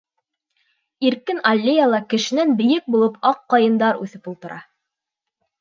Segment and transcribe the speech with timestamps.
[1.09, 4.63] Иркен аллеяла, кешенән бейек булып, аҡ ҡайындар үҫеп ултыра.